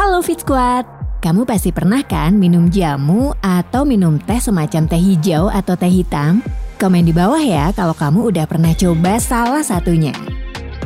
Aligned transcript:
Halo 0.00 0.24
Fit 0.24 0.40
Squad, 0.40 0.88
kamu 1.20 1.44
pasti 1.44 1.76
pernah 1.76 2.00
kan 2.00 2.32
minum 2.32 2.72
jamu 2.72 3.36
atau 3.44 3.84
minum 3.84 4.16
teh 4.16 4.40
semacam 4.40 4.88
teh 4.88 4.96
hijau 4.96 5.52
atau 5.52 5.76
teh 5.76 5.92
hitam? 5.92 6.40
Komen 6.80 7.04
di 7.04 7.12
bawah 7.12 7.36
ya 7.36 7.68
kalau 7.76 7.92
kamu 7.92 8.32
udah 8.32 8.48
pernah 8.48 8.72
coba 8.72 9.20
salah 9.20 9.60
satunya. 9.60 10.16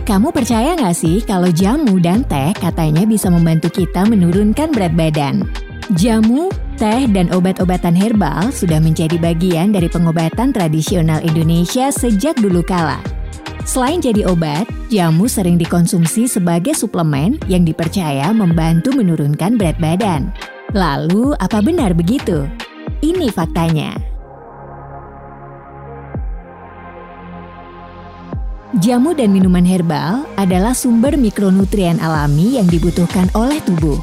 Kamu 0.03 0.35
percaya 0.35 0.75
nggak 0.75 0.99
sih 0.99 1.23
kalau 1.23 1.47
jamu 1.55 2.03
dan 2.03 2.27
teh 2.27 2.51
katanya 2.59 3.07
bisa 3.07 3.31
membantu 3.31 3.71
kita 3.71 4.03
menurunkan 4.03 4.75
berat 4.75 4.99
badan? 4.99 5.47
Jamu, 5.95 6.51
teh, 6.75 7.07
dan 7.07 7.31
obat-obatan 7.31 7.95
herbal 7.95 8.51
sudah 8.51 8.83
menjadi 8.83 9.15
bagian 9.23 9.71
dari 9.71 9.87
pengobatan 9.87 10.51
tradisional 10.51 11.23
Indonesia 11.23 11.95
sejak 11.95 12.35
dulu 12.43 12.67
kala. 12.67 12.99
Selain 13.65 13.97
jadi 13.97 14.29
obat, 14.29 14.69
jamu 14.93 15.25
sering 15.25 15.57
dikonsumsi 15.57 16.29
sebagai 16.29 16.77
suplemen 16.77 17.41
yang 17.49 17.65
dipercaya 17.65 18.29
membantu 18.37 18.93
menurunkan 18.93 19.57
berat 19.57 19.81
badan. 19.81 20.29
Lalu, 20.77 21.33
apa 21.41 21.65
benar 21.65 21.97
begitu? 21.97 22.45
Ini 23.01 23.33
faktanya. 23.33 23.97
Jamu 28.85 29.17
dan 29.17 29.33
minuman 29.33 29.65
herbal 29.65 30.29
adalah 30.37 30.77
sumber 30.77 31.17
mikronutrien 31.17 31.97
alami 32.05 32.61
yang 32.61 32.69
dibutuhkan 32.69 33.33
oleh 33.33 33.65
tubuh. 33.65 33.97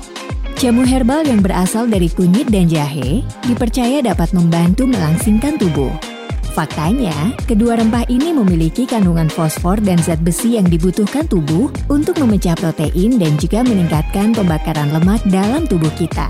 Jamu 0.58 0.90
herbal 0.90 1.22
yang 1.22 1.46
berasal 1.46 1.86
dari 1.86 2.10
kunyit 2.10 2.50
dan 2.50 2.66
jahe 2.66 3.22
dipercaya 3.46 4.02
dapat 4.02 4.34
membantu 4.34 4.90
melangsingkan 4.90 5.62
tubuh. 5.62 6.11
Faktanya, 6.52 7.32
kedua 7.48 7.80
rempah 7.80 8.04
ini 8.12 8.36
memiliki 8.36 8.84
kandungan 8.84 9.32
fosfor 9.32 9.80
dan 9.80 9.96
zat 10.04 10.20
besi 10.20 10.60
yang 10.60 10.68
dibutuhkan 10.68 11.24
tubuh 11.24 11.72
untuk 11.88 12.20
memecah 12.20 12.60
protein 12.60 13.16
dan 13.16 13.40
juga 13.40 13.64
meningkatkan 13.64 14.36
pembakaran 14.36 14.92
lemak 14.92 15.24
dalam 15.32 15.64
tubuh 15.64 15.92
kita. 15.96 16.28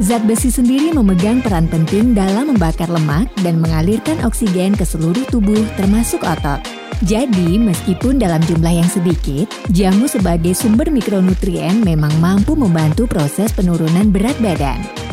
Zat 0.00 0.24
besi 0.24 0.48
sendiri 0.48 0.96
memegang 0.96 1.44
peran 1.44 1.68
penting 1.68 2.16
dalam 2.16 2.48
membakar 2.48 2.88
lemak 2.88 3.28
dan 3.44 3.60
mengalirkan 3.60 4.16
oksigen 4.24 4.72
ke 4.72 4.88
seluruh 4.88 5.28
tubuh 5.28 5.60
termasuk 5.76 6.24
otot. 6.24 6.64
Jadi, 7.04 7.60
meskipun 7.60 8.16
dalam 8.16 8.40
jumlah 8.48 8.72
yang 8.72 8.88
sedikit, 8.88 9.52
jamu 9.68 10.08
sebagai 10.08 10.56
sumber 10.56 10.88
mikronutrien 10.88 11.84
memang 11.84 12.10
mampu 12.24 12.56
membantu 12.56 13.04
proses 13.04 13.52
penurunan 13.52 14.08
berat 14.08 14.34
badan. 14.40 15.07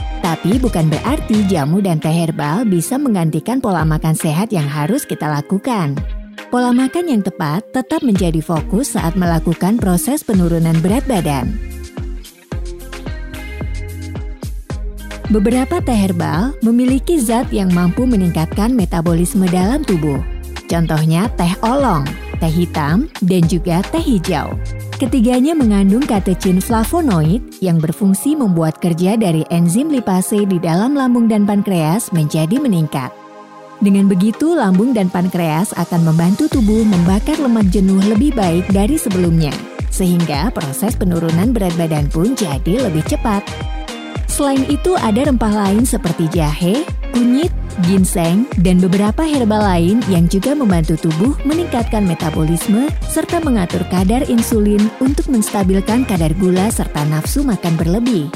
Tapi 0.46 0.62
bukan 0.62 0.94
berarti 0.94 1.42
jamu 1.50 1.82
dan 1.82 1.98
teh 1.98 2.14
herbal 2.14 2.70
bisa 2.70 3.02
menggantikan 3.02 3.58
pola 3.58 3.82
makan 3.82 4.14
sehat 4.14 4.54
yang 4.54 4.70
harus 4.70 5.02
kita 5.02 5.26
lakukan. 5.26 5.98
Pola 6.54 6.70
makan 6.70 7.10
yang 7.10 7.26
tepat 7.26 7.66
tetap 7.74 8.06
menjadi 8.06 8.46
fokus 8.46 8.94
saat 8.94 9.18
melakukan 9.18 9.82
proses 9.82 10.22
penurunan 10.22 10.78
berat 10.86 11.02
badan. 11.10 11.50
Beberapa 15.34 15.82
teh 15.82 15.98
herbal 15.98 16.54
memiliki 16.62 17.18
zat 17.18 17.50
yang 17.50 17.74
mampu 17.74 18.06
meningkatkan 18.06 18.70
metabolisme 18.78 19.50
dalam 19.50 19.82
tubuh. 19.82 20.22
Contohnya 20.70 21.26
teh 21.42 21.58
olong, 21.66 22.06
teh 22.38 22.54
hitam, 22.54 23.10
dan 23.26 23.50
juga 23.50 23.82
teh 23.90 23.98
hijau. 23.98 24.54
Ketiganya 24.96 25.52
mengandung 25.52 26.08
katechin 26.08 26.64
flavonoid 26.64 27.60
yang 27.60 27.84
berfungsi 27.84 28.32
membuat 28.32 28.80
kerja 28.80 29.20
dari 29.20 29.44
enzim 29.52 29.92
lipase 29.92 30.48
di 30.48 30.56
dalam 30.56 30.96
lambung 30.96 31.28
dan 31.28 31.44
pankreas 31.44 32.16
menjadi 32.16 32.64
meningkat. 32.64 33.12
Dengan 33.84 34.08
begitu, 34.08 34.56
lambung 34.56 34.96
dan 34.96 35.12
pankreas 35.12 35.76
akan 35.76 36.08
membantu 36.08 36.48
tubuh 36.48 36.88
membakar 36.88 37.36
lemak 37.44 37.68
jenuh 37.76 38.00
lebih 38.08 38.32
baik 38.40 38.72
dari 38.72 38.96
sebelumnya, 38.96 39.52
sehingga 39.92 40.48
proses 40.56 40.96
penurunan 40.96 41.52
berat 41.52 41.76
badan 41.76 42.08
pun 42.08 42.32
jadi 42.32 42.88
lebih 42.88 43.04
cepat. 43.04 43.44
Selain 44.32 44.64
itu, 44.72 44.96
ada 44.96 45.28
rempah 45.28 45.52
lain 45.52 45.84
seperti 45.84 46.32
jahe, 46.32 46.88
kunyit, 47.16 47.48
ginseng, 47.88 48.44
dan 48.60 48.84
beberapa 48.84 49.24
herbal 49.24 49.64
lain 49.64 50.04
yang 50.12 50.28
juga 50.28 50.52
membantu 50.52 51.00
tubuh 51.08 51.32
meningkatkan 51.48 52.04
metabolisme 52.04 52.92
serta 53.08 53.40
mengatur 53.40 53.88
kadar 53.88 54.28
insulin 54.28 54.84
untuk 55.00 55.32
menstabilkan 55.32 56.04
kadar 56.04 56.36
gula 56.36 56.68
serta 56.68 57.08
nafsu 57.08 57.48
makan 57.48 57.80
berlebih. 57.80 58.28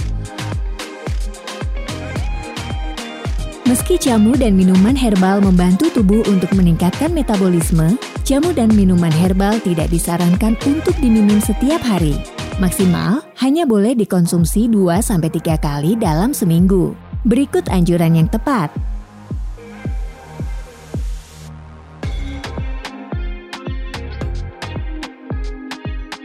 Meski 3.68 4.02
jamu 4.02 4.34
dan 4.34 4.58
minuman 4.58 4.98
herbal 4.98 5.44
membantu 5.44 5.94
tubuh 5.94 6.26
untuk 6.26 6.50
meningkatkan 6.58 7.14
metabolisme, 7.14 8.00
jamu 8.26 8.50
dan 8.56 8.72
minuman 8.74 9.14
herbal 9.14 9.62
tidak 9.62 9.92
disarankan 9.94 10.58
untuk 10.66 10.96
diminum 10.98 11.38
setiap 11.44 11.84
hari. 11.84 12.18
Maksimal 12.58 13.22
hanya 13.44 13.70
boleh 13.70 13.94
dikonsumsi 13.94 14.72
2-3 14.72 15.62
kali 15.62 15.94
dalam 16.00 16.34
seminggu. 16.34 17.09
Berikut 17.28 17.68
anjuran 17.68 18.16
yang 18.16 18.32
tepat. 18.32 18.72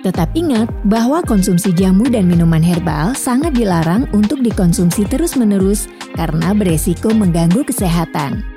Tetap 0.04 0.28
ingat 0.36 0.68
bahwa 0.84 1.24
konsumsi 1.24 1.72
jamu 1.72 2.04
dan 2.12 2.28
minuman 2.28 2.60
herbal 2.60 3.16
sangat 3.16 3.56
dilarang 3.56 4.04
untuk 4.12 4.44
dikonsumsi 4.44 5.08
terus-menerus 5.08 5.88
karena 6.12 6.52
beresiko 6.52 7.08
mengganggu 7.08 7.64
kesehatan. 7.64 8.53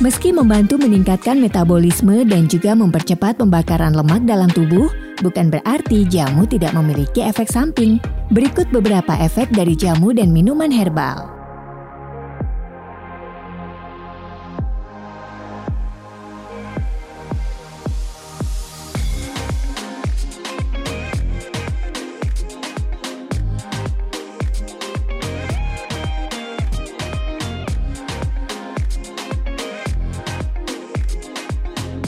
Meski 0.00 0.32
membantu 0.32 0.80
meningkatkan 0.80 1.36
metabolisme 1.36 2.24
dan 2.24 2.48
juga 2.48 2.72
mempercepat 2.72 3.36
pembakaran 3.36 3.92
lemak 3.92 4.24
dalam 4.24 4.48
tubuh, 4.48 4.88
bukan 5.20 5.52
berarti 5.52 6.08
jamu 6.08 6.48
tidak 6.48 6.72
memiliki 6.72 7.20
efek 7.20 7.52
samping. 7.52 8.00
Berikut 8.32 8.64
beberapa 8.72 9.12
efek 9.20 9.52
dari 9.52 9.76
jamu 9.76 10.16
dan 10.16 10.32
minuman 10.32 10.72
herbal. 10.72 11.39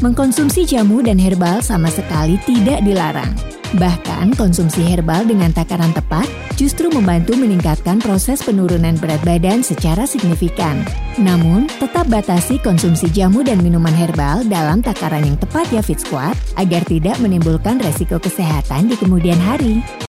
Mengkonsumsi 0.02 0.66
jamu 0.66 0.98
dan 0.98 1.14
herbal 1.14 1.62
sama 1.62 1.86
sekali 1.86 2.34
tidak 2.42 2.82
dilarang. 2.82 3.30
Bahkan 3.78 4.34
konsumsi 4.34 4.82
herbal 4.82 5.22
dengan 5.22 5.54
takaran 5.54 5.94
tepat 5.94 6.26
justru 6.58 6.90
membantu 6.90 7.38
meningkatkan 7.38 8.02
proses 8.02 8.42
penurunan 8.42 8.98
berat 8.98 9.22
badan 9.22 9.62
secara 9.62 10.02
signifikan. 10.02 10.82
Namun, 11.22 11.70
tetap 11.78 12.10
batasi 12.10 12.58
konsumsi 12.66 13.14
jamu 13.14 13.46
dan 13.46 13.62
minuman 13.62 13.94
herbal 13.94 14.42
dalam 14.50 14.82
takaran 14.82 15.22
yang 15.22 15.38
tepat 15.38 15.70
ya 15.70 15.78
Fit 15.78 16.02
Squad 16.02 16.34
agar 16.58 16.82
tidak 16.90 17.22
menimbulkan 17.22 17.78
resiko 17.78 18.19
kesehatan 18.19 18.90
di 18.90 18.98
kemudian 18.98 19.38
hari. 19.38 19.86